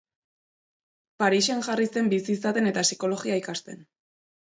Parisen 1.25 1.63
jarri 1.69 1.87
zen 1.95 2.11
bizi 2.17 2.35
izaten 2.39 2.73
eta 2.73 2.89
psikologia 2.91 3.41
ikasten. 3.47 3.89